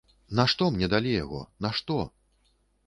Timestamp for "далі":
0.95-1.11